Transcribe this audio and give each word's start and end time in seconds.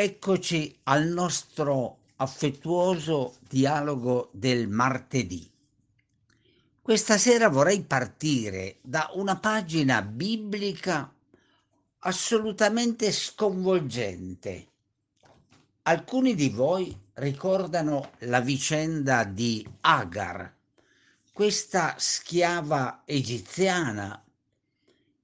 Eccoci 0.00 0.78
al 0.84 1.08
nostro 1.08 1.98
affettuoso 2.18 3.38
dialogo 3.48 4.28
del 4.30 4.68
martedì. 4.68 5.50
Questa 6.80 7.18
sera 7.18 7.48
vorrei 7.48 7.82
partire 7.82 8.78
da 8.80 9.10
una 9.14 9.40
pagina 9.40 10.00
biblica 10.02 11.12
assolutamente 11.98 13.10
sconvolgente. 13.10 14.68
Alcuni 15.82 16.36
di 16.36 16.50
voi 16.50 16.96
ricordano 17.14 18.12
la 18.18 18.38
vicenda 18.38 19.24
di 19.24 19.68
Agar, 19.80 20.54
questa 21.32 21.96
schiava 21.98 23.02
egiziana 23.04 24.24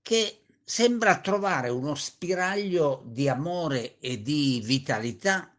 che 0.02 0.43
sembra 0.66 1.20
trovare 1.20 1.68
uno 1.68 1.94
spiraglio 1.94 3.02
di 3.04 3.28
amore 3.28 3.98
e 3.98 4.22
di 4.22 4.62
vitalità 4.64 5.55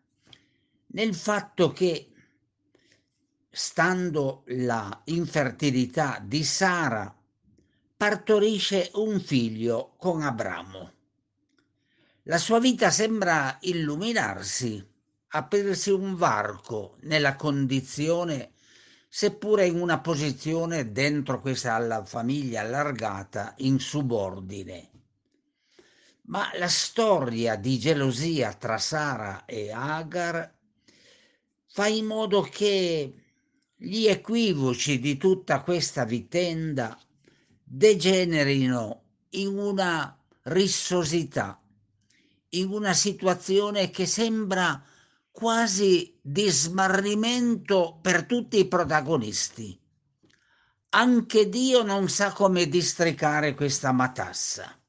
nel 0.87 1.13
fatto 1.13 1.71
che, 1.71 2.11
stando 3.51 4.43
la 4.47 5.01
infertilità 5.05 6.19
di 6.25 6.43
Sara, 6.43 7.15
partorisce 7.95 8.89
un 8.95 9.19
figlio 9.19 9.93
con 9.97 10.23
Abramo. 10.23 10.91
La 12.23 12.39
sua 12.39 12.59
vita 12.59 12.89
sembra 12.89 13.57
illuminarsi, 13.61 14.83
aprirsi 15.27 15.91
un 15.91 16.15
varco 16.15 16.97
nella 17.01 17.35
condizione 17.35 18.53
seppure 19.07 19.65
in 19.67 19.79
una 19.79 19.99
posizione 19.99 20.91
dentro 20.91 21.39
questa 21.39 22.03
famiglia 22.03 22.61
allargata 22.61 23.53
in 23.59 23.79
subordine. 23.79 24.94
Ma 26.27 26.49
la 26.57 26.67
storia 26.67 27.55
di 27.55 27.77
gelosia 27.77 28.53
tra 28.53 28.77
Sara 28.79 29.45
e 29.45 29.71
Agar 29.71 30.53
fa 31.67 31.87
in 31.87 32.05
modo 32.05 32.41
che 32.41 33.13
gli 33.75 34.07
equivoci 34.07 34.99
di 34.99 35.17
tutta 35.17 35.61
questa 35.61 36.03
vicenda 36.03 36.97
degenerino 37.63 39.03
in 39.31 39.57
una 39.57 40.17
rissosità, 40.43 41.61
in 42.49 42.69
una 42.69 42.93
situazione 42.93 43.89
che 43.91 44.05
sembra 44.05 44.83
quasi 45.29 46.17
di 46.21 46.47
smarrimento 46.49 47.99
per 48.01 48.25
tutti 48.25 48.57
i 48.57 48.67
protagonisti. 48.67 49.77
Anche 50.89 51.49
Dio 51.49 51.83
non 51.83 52.07
sa 52.07 52.31
come 52.31 52.67
districare 52.67 53.53
questa 53.53 53.91
matassa. 53.91 54.79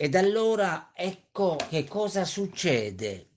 Ed 0.00 0.14
allora 0.14 0.92
ecco 0.94 1.56
che 1.68 1.82
cosa 1.82 2.24
succede. 2.24 3.30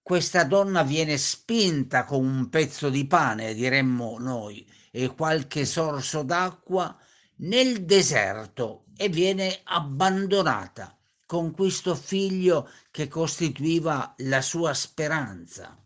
Questa 0.00 0.44
donna 0.44 0.84
viene 0.84 1.18
spinta 1.18 2.04
con 2.04 2.24
un 2.24 2.48
pezzo 2.48 2.90
di 2.90 3.04
pane, 3.08 3.54
diremmo 3.54 4.16
noi, 4.20 4.64
e 4.92 5.12
qualche 5.16 5.64
sorso 5.64 6.22
d'acqua 6.22 6.96
nel 7.38 7.84
deserto 7.84 8.84
e 8.96 9.08
viene 9.08 9.62
abbandonata 9.64 10.96
con 11.26 11.50
questo 11.50 11.96
figlio 11.96 12.70
che 12.92 13.08
costituiva 13.08 14.14
la 14.18 14.42
sua 14.42 14.74
speranza. 14.74 15.76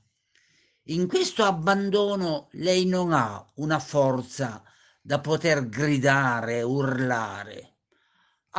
In 0.88 1.08
questo 1.08 1.44
abbandono 1.44 2.48
lei 2.52 2.84
non 2.84 3.14
ha 3.14 3.42
una 3.54 3.78
forza 3.78 4.62
da 5.00 5.18
poter 5.18 5.66
gridare, 5.70 6.60
urlare 6.60 7.77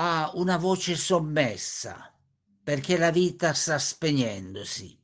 ha 0.01 0.31
una 0.35 0.55
voce 0.55 0.95
sommessa 0.95 2.17
perché 2.63 2.97
la 2.97 3.11
vita 3.11 3.51
sta 3.51 3.77
spegnendosi. 3.77 4.97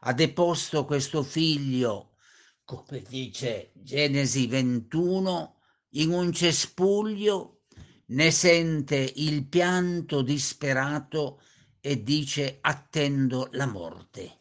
Ha 0.00 0.12
deposto 0.12 0.84
questo 0.84 1.22
figlio, 1.22 2.16
come 2.62 3.00
dice 3.00 3.72
Genesi 3.74 4.46
21, 4.46 5.56
in 5.92 6.12
un 6.12 6.32
cespuglio, 6.32 7.62
ne 8.08 8.30
sente 8.30 9.10
il 9.16 9.46
pianto 9.46 10.20
disperato 10.20 11.40
e 11.80 12.02
dice 12.02 12.58
attendo 12.60 13.48
la 13.52 13.66
morte. 13.66 14.40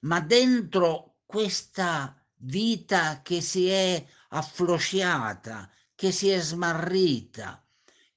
Ma 0.00 0.20
dentro 0.20 1.18
questa 1.26 2.18
vita 2.36 3.20
che 3.20 3.42
si 3.42 3.68
è 3.68 4.02
afflosciata, 4.30 5.70
che 5.94 6.10
si 6.10 6.30
è 6.30 6.40
smarrita, 6.40 7.62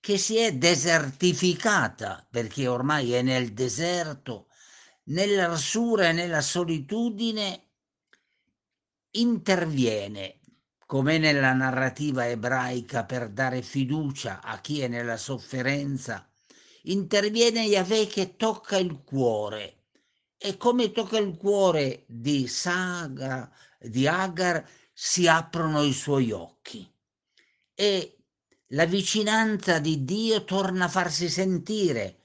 che 0.03 0.17
si 0.17 0.35
è 0.35 0.53
desertificata 0.53 2.27
perché 2.29 2.67
ormai 2.67 3.13
è 3.13 3.21
nel 3.21 3.53
deserto, 3.53 4.49
nell'arsura 5.03 6.09
e 6.09 6.11
nella 6.11 6.41
solitudine, 6.41 7.69
interviene 9.11 10.41
come 10.85 11.19
nella 11.19 11.53
narrativa 11.53 12.27
ebraica 12.27 13.05
per 13.05 13.29
dare 13.29 13.61
fiducia 13.61 14.41
a 14.41 14.59
chi 14.59 14.81
è 14.81 14.89
nella 14.89 15.15
sofferenza, 15.15 16.29
interviene 16.81 17.63
Yahweh 17.63 18.07
che 18.07 18.35
tocca 18.35 18.75
il 18.75 19.03
cuore. 19.05 19.85
E 20.37 20.57
come 20.57 20.91
tocca 20.91 21.17
il 21.17 21.37
cuore 21.37 22.03
di 22.07 22.45
Saga, 22.49 23.49
di 23.79 24.05
Agar, 24.05 24.69
si 24.91 25.29
aprono 25.29 25.81
i 25.81 25.93
suoi 25.93 26.33
occhi. 26.33 26.85
E 27.73 28.17
la 28.73 28.85
vicinanza 28.85 29.79
di 29.79 30.03
Dio 30.03 30.43
torna 30.43 30.85
a 30.85 30.89
farsi 30.89 31.29
sentire. 31.29 32.19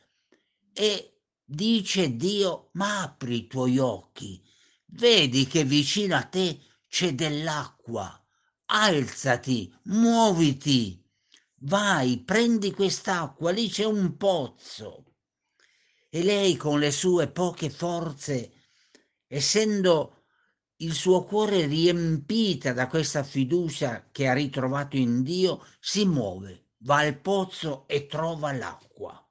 E 0.72 1.20
dice 1.44 2.16
Dio, 2.16 2.70
ma 2.72 3.02
apri 3.02 3.36
i 3.36 3.46
tuoi 3.46 3.78
occhi, 3.78 4.42
vedi 4.86 5.46
che 5.46 5.64
vicino 5.64 6.16
a 6.16 6.22
te 6.22 6.58
c'è 6.88 7.14
dell'acqua, 7.14 8.24
alzati, 8.66 9.72
muoviti, 9.84 11.02
vai, 11.60 12.18
prendi 12.18 12.72
quest'acqua, 12.72 13.50
lì 13.50 13.68
c'è 13.68 13.84
un 13.84 14.16
pozzo. 14.16 15.04
E 16.08 16.22
lei 16.22 16.56
con 16.56 16.78
le 16.78 16.90
sue 16.90 17.28
poche 17.28 17.68
forze, 17.68 18.52
essendo 19.26 20.17
il 20.80 20.92
suo 20.94 21.24
cuore 21.24 21.66
riempita 21.66 22.72
da 22.72 22.86
questa 22.86 23.24
fiducia 23.24 24.08
che 24.12 24.28
ha 24.28 24.32
ritrovato 24.32 24.96
in 24.96 25.22
Dio, 25.22 25.64
si 25.80 26.04
muove, 26.04 26.66
va 26.78 26.98
al 26.98 27.18
pozzo 27.18 27.86
e 27.88 28.06
trova 28.06 28.52
l'acqua. 28.52 29.26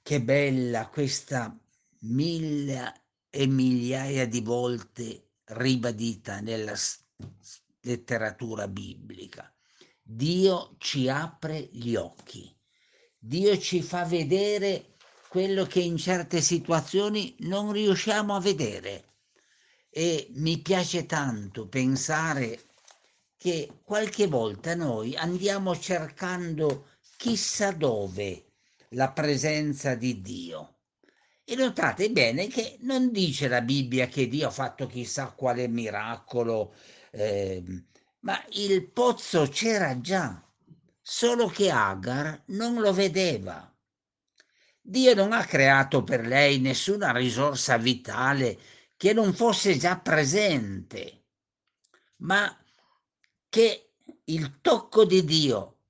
Che 0.00 0.22
bella 0.22 0.88
questa 0.88 1.54
mille 2.00 3.02
e 3.28 3.46
migliaia 3.46 4.26
di 4.26 4.40
volte 4.40 5.32
ribadita 5.44 6.40
nella 6.40 6.74
letteratura 7.80 8.66
biblica. 8.68 9.52
Dio 10.02 10.76
ci 10.78 11.08
apre 11.08 11.68
gli 11.72 11.96
occhi, 11.96 12.54
Dio 13.18 13.58
ci 13.58 13.82
fa 13.82 14.04
vedere 14.04 14.96
quello 15.28 15.64
che 15.64 15.80
in 15.80 15.96
certe 15.96 16.40
situazioni 16.40 17.34
non 17.40 17.72
riusciamo 17.72 18.34
a 18.34 18.40
vedere 18.40 19.13
e 19.96 20.26
mi 20.32 20.58
piace 20.58 21.06
tanto 21.06 21.68
pensare 21.68 22.64
che 23.36 23.78
qualche 23.84 24.26
volta 24.26 24.74
noi 24.74 25.14
andiamo 25.14 25.78
cercando 25.78 26.86
chissà 27.16 27.70
dove 27.70 28.46
la 28.88 29.12
presenza 29.12 29.94
di 29.94 30.20
Dio. 30.20 30.78
E 31.44 31.54
notate 31.54 32.10
bene 32.10 32.48
che 32.48 32.78
non 32.80 33.12
dice 33.12 33.46
la 33.46 33.60
Bibbia 33.60 34.08
che 34.08 34.26
Dio 34.26 34.48
ha 34.48 34.50
fatto 34.50 34.88
chissà 34.88 35.26
quale 35.26 35.68
miracolo, 35.68 36.74
eh, 37.12 37.62
ma 38.20 38.44
il 38.54 38.90
pozzo 38.90 39.46
c'era 39.46 40.00
già, 40.00 40.42
solo 41.00 41.46
che 41.46 41.70
Agar 41.70 42.42
non 42.46 42.80
lo 42.80 42.92
vedeva. 42.92 43.72
Dio 44.80 45.14
non 45.14 45.32
ha 45.32 45.44
creato 45.44 46.02
per 46.02 46.26
lei 46.26 46.58
nessuna 46.58 47.12
risorsa 47.12 47.76
vitale 47.76 48.58
che 49.04 49.12
non 49.12 49.34
fosse 49.34 49.76
già 49.76 49.98
presente, 49.98 51.24
ma 52.20 52.58
che 53.50 53.96
il 54.24 54.62
tocco 54.62 55.04
di 55.04 55.22
Dio 55.24 55.80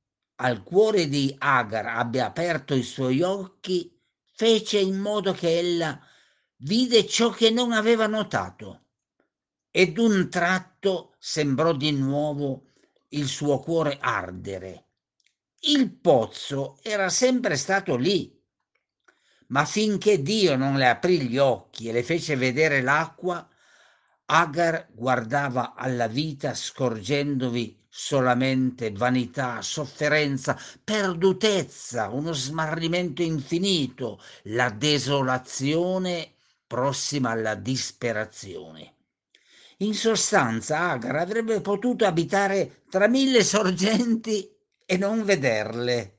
al 0.40 0.64
cuore 0.64 1.06
di 1.06 1.32
Agar 1.38 1.86
abbia 1.86 2.26
aperto 2.26 2.74
i 2.74 2.82
suoi 2.82 3.22
occhi, 3.22 3.96
fece 4.32 4.80
in 4.80 4.98
modo 4.98 5.30
che 5.30 5.58
ella 5.58 5.96
vide 6.56 7.06
ciò 7.06 7.30
che 7.30 7.50
non 7.50 7.70
aveva 7.70 8.08
notato 8.08 8.86
e 9.70 9.92
d'un 9.92 10.28
tratto 10.28 11.14
sembrò 11.20 11.72
di 11.72 11.92
nuovo 11.92 12.64
il 13.10 13.28
suo 13.28 13.60
cuore 13.60 13.96
ardere. 14.00 14.88
Il 15.60 15.94
pozzo 16.00 16.78
era 16.82 17.08
sempre 17.10 17.54
stato 17.54 17.94
lì, 17.94 18.36
ma 19.54 19.64
finché 19.64 20.20
Dio 20.20 20.56
non 20.56 20.74
le 20.74 20.88
aprì 20.88 21.28
gli 21.28 21.38
occhi 21.38 21.88
e 21.88 21.92
le 21.92 22.02
fece 22.02 22.34
vedere 22.34 22.82
l'acqua, 22.82 23.48
Agar 24.26 24.88
guardava 24.90 25.74
alla 25.76 26.08
vita 26.08 26.54
scorgendovi 26.54 27.84
solamente 27.88 28.90
vanità, 28.90 29.62
sofferenza, 29.62 30.58
perdutezza, 30.82 32.08
uno 32.08 32.32
smarrimento 32.32 33.22
infinito, 33.22 34.20
la 34.44 34.70
desolazione 34.70 36.32
prossima 36.66 37.30
alla 37.30 37.54
disperazione. 37.54 38.94
In 39.78 39.94
sostanza, 39.94 40.90
Agar 40.90 41.14
avrebbe 41.14 41.60
potuto 41.60 42.04
abitare 42.06 42.82
tra 42.90 43.06
mille 43.06 43.44
sorgenti 43.44 44.50
e 44.84 44.96
non 44.96 45.22
vederle. 45.24 46.13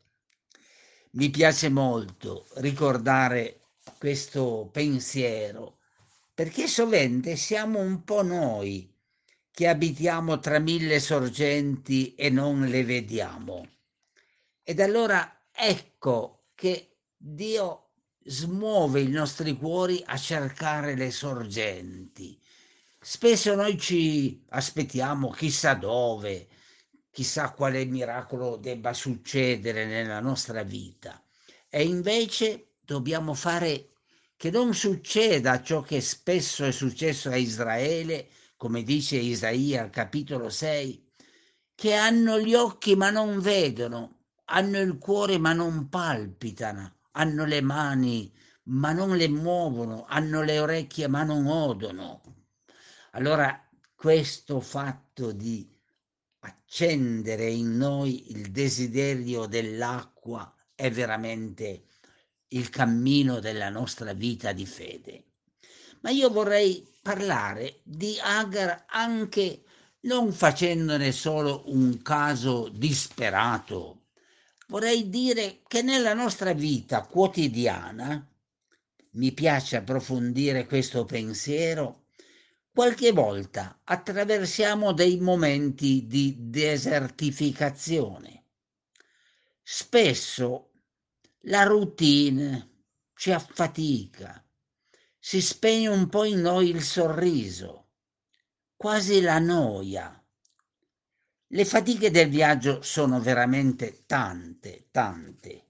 Mi 1.15 1.29
piace 1.29 1.69
molto 1.69 2.45
ricordare 2.55 3.61
questo 3.97 4.67
pensiero, 4.69 5.77
perché 6.33 6.67
sovente 6.67 7.37
siamo 7.37 7.79
un 7.79 8.03
po' 8.03 8.21
noi 8.21 8.93
che 9.49 9.69
abitiamo 9.69 10.41
tra 10.41 10.59
mille 10.59 10.99
sorgenti 10.99 12.15
e 12.15 12.29
non 12.29 12.65
le 12.67 12.83
vediamo. 12.83 13.65
Ed 14.61 14.81
allora 14.81 15.45
ecco 15.53 16.47
che 16.53 16.97
Dio 17.15 17.91
smuove 18.25 18.99
i 18.99 19.07
nostri 19.07 19.55
cuori 19.55 20.03
a 20.05 20.17
cercare 20.17 20.95
le 20.97 21.11
sorgenti. 21.11 22.37
Spesso 22.99 23.55
noi 23.55 23.79
ci 23.79 24.43
aspettiamo 24.49 25.29
chissà 25.29 25.75
dove, 25.75 26.49
chissà 27.15 27.51
quale 27.51 27.85
miracolo 27.85 28.57
debba 28.57 28.91
succedere 28.91 29.85
nella 29.85 30.19
nostra 30.19 30.63
vita. 30.63 31.23
E 31.69 31.83
invece 31.83 32.73
dobbiamo 32.81 33.33
fare 33.33 33.91
che 34.35 34.51
non 34.51 34.73
succeda 34.73 35.63
ciò 35.63 35.81
che 35.81 36.01
spesso 36.01 36.65
è 36.65 36.73
successo 36.73 37.29
a 37.29 37.37
Israele, 37.37 38.27
come 38.57 38.83
dice 38.83 39.15
Isaia 39.15 39.83
al 39.83 39.91
capitolo 39.91 40.49
6, 40.49 41.11
che 41.73 41.93
hanno 41.93 42.37
gli 42.37 42.53
occhi 42.53 42.97
ma 42.97 43.11
non 43.11 43.39
vedono, 43.39 44.25
hanno 44.47 44.81
il 44.81 44.97
cuore 44.97 45.37
ma 45.37 45.53
non 45.53 45.87
palpitano, 45.87 46.97
hanno 47.11 47.45
le 47.45 47.61
mani 47.61 48.29
ma 48.63 48.91
non 48.91 49.15
le 49.15 49.29
muovono, 49.29 50.03
hanno 50.05 50.41
le 50.41 50.59
orecchie 50.59 51.07
ma 51.07 51.23
non 51.23 51.47
odono. 51.47 52.21
Allora 53.11 53.57
questo 53.95 54.59
fatto 54.59 55.31
di 55.31 55.74
accendere 56.45 57.49
in 57.49 57.75
noi 57.77 58.31
il 58.31 58.51
desiderio 58.51 59.45
dell'acqua 59.45 60.53
è 60.73 60.91
veramente 60.91 61.85
il 62.49 62.69
cammino 62.69 63.39
della 63.39 63.69
nostra 63.69 64.13
vita 64.13 64.51
di 64.51 64.65
fede. 64.65 65.23
Ma 66.01 66.09
io 66.11 66.29
vorrei 66.29 66.87
parlare 67.01 67.79
di 67.83 68.17
Agar 68.21 68.85
anche 68.87 69.63
non 70.01 70.31
facendone 70.31 71.11
solo 71.11 71.63
un 71.67 72.01
caso 72.01 72.69
disperato. 72.69 74.03
Vorrei 74.67 75.09
dire 75.09 75.61
che 75.67 75.81
nella 75.81 76.13
nostra 76.13 76.53
vita 76.53 77.05
quotidiana, 77.05 78.27
mi 79.11 79.31
piace 79.31 79.77
approfondire 79.77 80.65
questo 80.65 81.05
pensiero, 81.05 82.04
qualche 82.75 83.13
volta 83.13 83.79
attraversiamo 83.85 84.91
dei 84.91 85.17
momenti 85.21 86.07
di 86.07 86.35
desertificazione. 86.37 88.43
Spesso 89.63 90.71
la 91.43 91.63
routine 91.63 92.81
ci 93.15 93.31
affatica, 93.31 94.45
si 95.17 95.39
spegne 95.39 95.87
un 95.87 96.09
po' 96.09 96.25
in 96.25 96.41
noi 96.41 96.67
il 96.67 96.83
sorriso, 96.83 97.91
quasi 98.75 99.21
la 99.21 99.39
noia. 99.39 100.21
Le 101.47 101.63
fatiche 101.63 102.11
del 102.11 102.27
viaggio 102.27 102.81
sono 102.81 103.21
veramente 103.21 104.03
tante, 104.05 104.89
tante. 104.91 105.67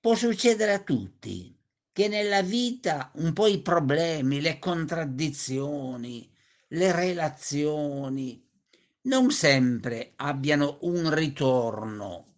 Può 0.00 0.16
succedere 0.16 0.72
a 0.72 0.82
tutti 0.82 1.56
che 1.92 2.08
nella 2.08 2.42
vita 2.42 3.10
un 3.16 3.32
po' 3.32 3.46
i 3.46 3.60
problemi, 3.60 4.40
le 4.40 4.58
contraddizioni, 4.58 6.30
le 6.68 6.92
relazioni 6.92 8.42
non 9.02 9.30
sempre 9.30 10.12
abbiano 10.16 10.78
un 10.82 11.12
ritorno 11.12 12.32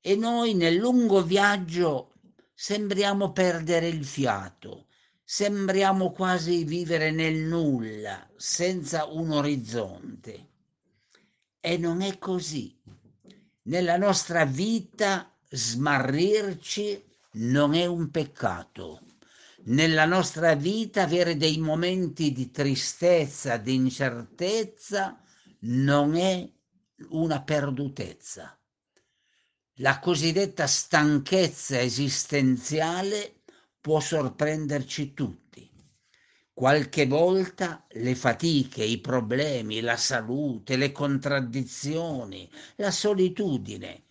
e 0.00 0.16
noi 0.16 0.54
nel 0.54 0.76
lungo 0.76 1.22
viaggio 1.22 2.14
sembriamo 2.54 3.32
perdere 3.32 3.88
il 3.88 4.04
fiato, 4.04 4.86
sembriamo 5.22 6.12
quasi 6.12 6.64
vivere 6.64 7.10
nel 7.10 7.36
nulla, 7.36 8.26
senza 8.36 9.04
un 9.06 9.32
orizzonte. 9.32 10.46
E 11.60 11.76
non 11.76 12.00
è 12.00 12.18
così. 12.18 12.74
Nella 13.62 13.98
nostra 13.98 14.46
vita 14.46 15.30
smarrirci 15.50 17.04
non 17.32 17.74
è 17.74 17.86
un 17.86 18.10
peccato. 18.10 19.02
Nella 19.64 20.04
nostra 20.04 20.54
vita 20.54 21.02
avere 21.02 21.36
dei 21.36 21.58
momenti 21.58 22.32
di 22.32 22.50
tristezza, 22.50 23.56
di 23.56 23.74
incertezza, 23.74 25.20
non 25.60 26.14
è 26.14 26.50
una 27.10 27.42
perdutezza 27.42 28.58
la 29.80 30.00
cosiddetta 30.00 30.66
stanchezza 30.66 31.80
esistenziale 31.80 33.42
può 33.80 34.00
sorprenderci 34.00 35.14
tutti. 35.14 35.70
Qualche 36.52 37.06
volta 37.06 37.86
le 37.90 38.16
fatiche, 38.16 38.82
i 38.82 38.98
problemi, 38.98 39.80
la 39.80 39.96
salute, 39.96 40.76
le 40.76 40.90
contraddizioni, 40.90 42.50
la 42.76 42.90
solitudine 42.90 44.02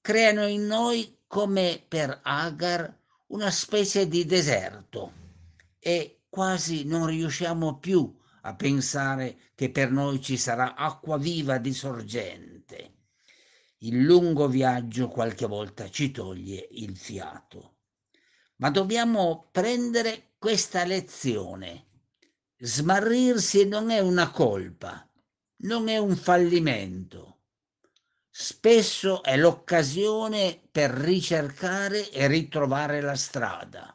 creano 0.00 0.46
in 0.46 0.66
noi, 0.66 1.17
come 1.28 1.84
per 1.86 2.20
Agar, 2.24 2.92
una 3.28 3.50
specie 3.52 4.08
di 4.08 4.24
deserto 4.24 5.12
e 5.78 6.22
quasi 6.28 6.84
non 6.84 7.06
riusciamo 7.06 7.78
più 7.78 8.12
a 8.42 8.54
pensare 8.56 9.52
che 9.54 9.70
per 9.70 9.92
noi 9.92 10.20
ci 10.20 10.36
sarà 10.36 10.74
acqua 10.74 11.16
viva 11.16 11.58
di 11.58 11.72
sorgente 11.72 12.96
il 13.82 14.02
lungo 14.02 14.48
viaggio 14.48 15.08
qualche 15.08 15.46
volta 15.46 15.88
ci 15.88 16.10
toglie 16.10 16.66
il 16.72 16.96
fiato. 16.96 17.76
Ma 18.56 18.70
dobbiamo 18.70 19.48
prendere 19.52 20.34
questa 20.38 20.84
lezione. 20.84 21.86
Smarrirsi 22.56 23.68
non 23.68 23.90
è 23.90 24.00
una 24.00 24.30
colpa, 24.30 25.08
non 25.58 25.88
è 25.88 25.98
un 25.98 26.16
fallimento. 26.16 27.37
Spesso 28.40 29.24
è 29.24 29.36
l'occasione 29.36 30.62
per 30.70 30.92
ricercare 30.92 32.08
e 32.08 32.28
ritrovare 32.28 33.00
la 33.00 33.16
strada. 33.16 33.92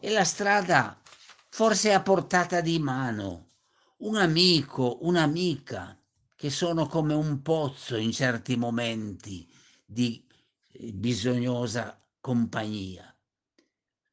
E 0.00 0.10
la 0.10 0.24
strada 0.24 1.00
forse 1.48 1.90
è 1.90 1.92
a 1.92 2.02
portata 2.02 2.60
di 2.60 2.80
mano. 2.80 3.50
Un 3.98 4.16
amico, 4.16 4.98
un'amica, 5.02 5.96
che 6.34 6.50
sono 6.50 6.88
come 6.88 7.14
un 7.14 7.40
pozzo 7.40 7.94
in 7.94 8.10
certi 8.10 8.56
momenti 8.56 9.48
di 9.84 10.26
eh, 10.72 10.92
bisognosa 10.92 12.04
compagnia, 12.20 13.16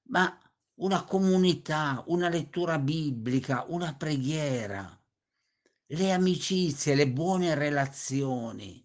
ma 0.10 0.38
una 0.75 1.04
comunità, 1.06 2.04
una 2.06 2.30
lettura 2.30 2.78
biblica, 2.78 3.66
una 3.70 3.96
preghiera, 3.96 4.96
le 5.88 6.12
amicizie, 6.12 6.94
le 6.94 7.10
buone 7.10 7.56
relazioni, 7.56 8.84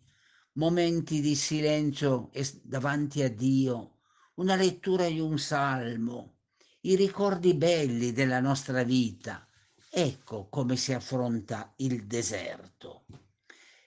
momenti 0.58 1.20
di 1.20 1.36
silenzio 1.36 2.30
davanti 2.62 3.22
a 3.22 3.30
Dio, 3.30 3.98
una 4.34 4.56
lettura 4.56 5.06
di 5.06 5.20
un 5.20 5.38
salmo, 5.38 6.38
i 6.80 6.96
ricordi 6.96 7.54
belli 7.54 8.12
della 8.12 8.40
nostra 8.40 8.82
vita. 8.82 9.46
Ecco 9.88 10.48
come 10.48 10.74
si 10.74 10.92
affronta 10.92 11.72
il 11.76 12.06
deserto. 12.06 13.06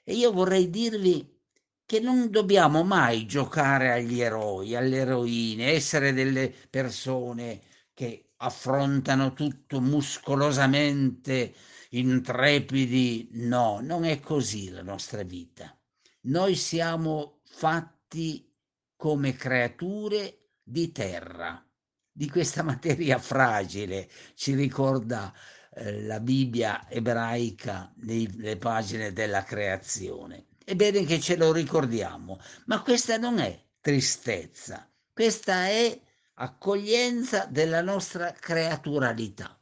E 0.02 0.14
io 0.14 0.32
vorrei 0.32 0.70
dirvi 0.70 1.40
che 1.86 2.00
non 2.00 2.30
dobbiamo 2.30 2.84
mai 2.84 3.26
giocare 3.26 3.92
agli 3.92 4.22
eroi, 4.22 4.74
alle 4.74 4.98
eroine, 5.00 5.72
essere 5.72 6.14
delle 6.14 6.54
persone 6.70 7.62
che 7.94 8.32
affrontano 8.38 9.34
tutto 9.34 9.82
muscolosamente, 9.82 11.54
intrepidi. 11.90 13.28
No, 13.34 13.80
non 13.82 14.06
è 14.06 14.22
così 14.22 14.70
la 14.70 14.84
nostra 14.84 15.24
vita. 15.24 15.76
Noi 16.24 16.56
siamo 16.56 17.40
fatti 17.46 18.48
come 18.96 19.34
creature 19.34 20.50
di 20.62 20.92
terra, 20.92 21.66
di 22.12 22.30
questa 22.30 22.62
materia 22.64 23.18
fragile, 23.18 24.10
ci 24.36 24.54
ricorda 24.54 25.34
eh, 25.74 26.04
la 26.04 26.20
Bibbia 26.20 26.88
ebraica 26.90 27.92
nelle 27.98 28.58
pagine 28.58 29.14
della 29.14 29.44
creazione. 29.44 30.48
È 30.64 30.76
bene 30.76 31.04
che 31.06 31.20
ce 31.20 31.36
lo 31.36 31.52
ricordiamo, 31.52 32.40
ma 32.66 32.82
questa 32.84 33.18
non 33.18 33.40
è 33.40 33.60
tristezza, 33.82 34.88
questa 35.12 35.66
è 35.68 36.00
accoglienza 36.36 37.46
della 37.46 37.82
nostra 37.82 38.32
creaturalità. 38.32 39.60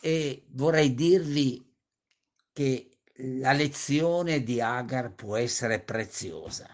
E 0.00 0.46
vorrei 0.52 0.94
dirvi 0.94 1.62
che 2.52 2.95
la 3.18 3.52
lezione 3.52 4.42
di 4.42 4.60
Agar 4.60 5.14
può 5.14 5.36
essere 5.36 5.80
preziosa. 5.80 6.68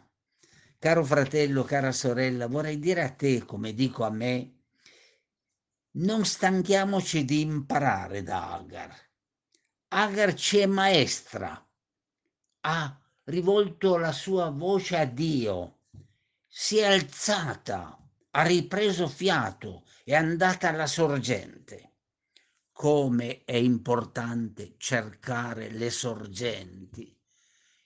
Caro 0.78 1.04
fratello, 1.04 1.62
cara 1.62 1.92
sorella, 1.92 2.48
vorrei 2.48 2.78
dire 2.80 3.02
a 3.02 3.10
te, 3.10 3.44
come 3.44 3.72
dico 3.74 4.04
a 4.04 4.10
me, 4.10 4.56
Non 5.92 6.24
stanchiamoci 6.24 7.24
di 7.24 7.42
imparare 7.42 8.22
da 8.22 8.54
Agar. 8.54 8.96
Agar 9.88 10.34
ci 10.34 10.58
è 10.58 10.66
maestra. 10.66 11.64
Ha 12.60 13.00
rivolto 13.24 13.96
la 13.98 14.12
sua 14.12 14.50
voce 14.50 14.96
a 14.96 15.04
Dio, 15.04 15.82
si 16.46 16.78
è 16.78 16.84
alzata, 16.86 17.98
ha 18.30 18.42
ripreso 18.42 19.06
fiato, 19.06 19.84
è 20.02 20.14
andata 20.14 20.70
alla 20.70 20.86
sorgente. 20.86 21.91
Come 22.72 23.44
è 23.44 23.54
importante 23.54 24.74
cercare 24.78 25.70
le 25.70 25.90
sorgenti, 25.90 27.16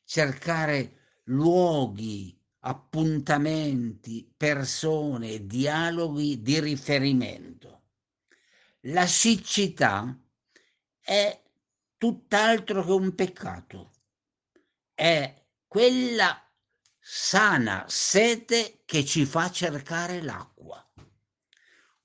cercare 0.05 1.21
luoghi, 1.25 2.39
appuntamenti, 2.61 4.33
persone, 4.37 5.47
dialoghi 5.47 6.41
di 6.41 6.61
riferimento. 6.61 7.83
La 8.83 9.07
siccità 9.07 10.17
è 11.01 11.43
tutt'altro 11.99 12.85
che 12.85 12.93
un 12.93 13.15
peccato, 13.15 13.93
è 14.95 15.45
quella 15.67 16.41
sana 16.99 17.85
sete 17.89 18.83
che 18.85 19.05
ci 19.05 19.25
fa 19.25 19.51
cercare 19.51 20.23
l'acqua. 20.23 20.85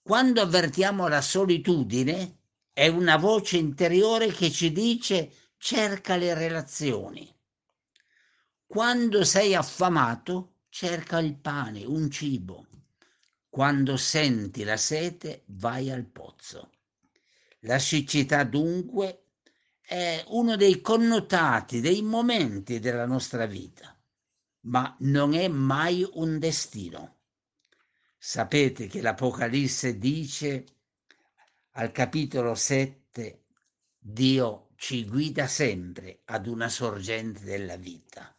Quando 0.01 0.41
avvertiamo 0.41 1.07
la 1.07 1.21
solitudine, 1.21 2.40
è 2.73 2.87
una 2.87 3.17
voce 3.17 3.57
interiore 3.57 4.27
che 4.31 4.49
ci 4.51 4.71
dice 4.71 5.31
cerca 5.57 6.15
le 6.15 6.33
relazioni. 6.33 7.33
Quando 8.65 9.23
sei 9.23 9.55
affamato, 9.55 10.55
cerca 10.69 11.19
il 11.19 11.35
pane, 11.35 11.85
un 11.85 12.09
cibo. 12.09 12.67
Quando 13.49 13.97
senti 13.97 14.63
la 14.63 14.77
sete, 14.77 15.43
vai 15.47 15.91
al 15.91 16.05
pozzo. 16.05 16.71
La 17.61 17.79
siccità 17.79 18.43
dunque 18.43 19.25
è 19.81 20.23
uno 20.27 20.55
dei 20.55 20.79
connotati, 20.81 21.81
dei 21.81 22.01
momenti 22.01 22.79
della 22.79 23.05
nostra 23.05 23.45
vita 23.45 23.95
ma 24.61 24.95
non 24.99 25.33
è 25.33 25.47
mai 25.47 26.07
un 26.13 26.37
destino. 26.37 27.17
Sapete 28.17 28.87
che 28.87 29.01
l'Apocalisse 29.01 29.97
dice 29.97 30.65
al 31.71 31.91
capitolo 31.91 32.55
7, 32.55 33.45
Dio 33.97 34.69
ci 34.75 35.05
guida 35.05 35.47
sempre 35.47 36.21
ad 36.25 36.47
una 36.47 36.69
sorgente 36.69 37.43
della 37.43 37.75
vita. 37.75 38.35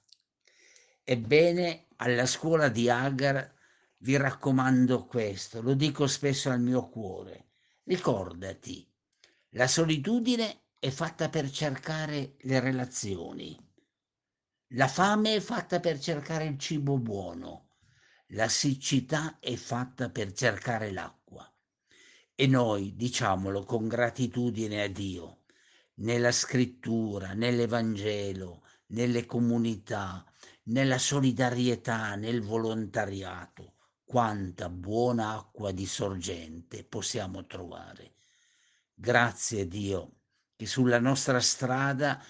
Ebbene, 1.05 1.87
alla 1.97 2.27
scuola 2.27 2.69
di 2.69 2.89
Agar 2.89 3.55
vi 3.99 4.17
raccomando 4.17 5.07
questo, 5.07 5.63
lo 5.63 5.75
dico 5.75 6.07
spesso 6.07 6.51
al 6.51 6.61
mio 6.61 6.89
cuore. 6.89 7.51
Ricordati, 7.85 8.89
la 9.51 9.67
solitudine 9.67 10.63
è 10.79 10.91
fatta 10.91 11.29
per 11.29 11.51
cercare 11.51 12.37
le 12.41 12.61
relazioni 12.61 13.71
la 14.75 14.89
fame 14.89 15.35
è 15.35 15.41
fatta 15.41 15.81
per 15.81 15.99
cercare 15.99 16.47
il 16.47 16.59
cibo 16.59 16.97
buono, 16.97 17.73
la 18.29 18.49
siccità 18.49 19.39
è 19.39 19.55
fatta 19.55 20.09
per 20.09 20.33
cercare 20.33 20.91
l'acqua. 20.91 21.22
E 22.35 22.47
noi, 22.47 22.95
diciamolo 22.97 23.65
con 23.65 23.89
gratitudine 23.89 24.83
a 24.83 24.89
Dio, 24.89 25.43
nella 25.97 26.33
scrittura, 26.33 27.35
nell'Evangelo, 27.35 28.65
nelle 28.89 29.27
comunità, 29.27 30.25
nella 30.65 30.99
solidarietà, 30.99 32.15
nel 32.15 32.43
volontariato, 32.43 33.75
quanta 34.05 34.69
buona 34.69 35.35
acqua 35.35 35.73
di 35.73 35.87
sorgente 35.87 36.85
possiamo 36.85 37.47
trovare. 37.47 38.15
Grazie 38.95 39.67
Dio 39.67 40.17
che 40.57 40.67
sulla 40.67 41.01
nostra 41.01 41.41
strada 41.41 42.23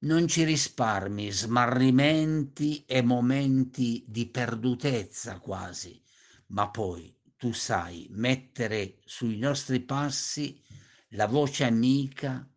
non 0.00 0.28
ci 0.28 0.44
risparmi 0.44 1.30
smarrimenti 1.30 2.84
e 2.84 3.02
momenti 3.02 4.04
di 4.06 4.26
perdutezza 4.26 5.38
quasi, 5.38 6.02
ma 6.48 6.68
poi 6.68 7.15
tu 7.36 7.52
sai 7.52 8.06
mettere 8.10 8.98
sui 9.04 9.38
nostri 9.38 9.80
passi 9.80 10.62
la 11.10 11.26
voce 11.26 11.64
amica, 11.64 12.48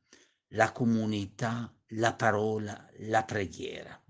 la 0.49 0.71
comunità, 0.71 1.73
la 1.89 2.13
parola, 2.13 2.89
la 2.99 3.23
preghiera. 3.23 4.01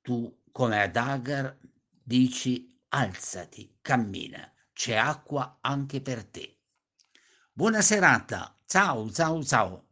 Tu, 0.00 0.42
come 0.52 0.82
ad 0.82 0.96
Agar, 0.96 1.58
dici 2.02 2.78
alzati, 2.88 3.78
cammina, 3.80 4.52
c'è 4.72 4.94
acqua 4.94 5.58
anche 5.60 6.00
per 6.00 6.24
te. 6.24 6.58
Buona 7.52 7.80
serata, 7.80 8.54
ciao, 8.66 9.10
ciao, 9.10 9.42
ciao. 9.42 9.83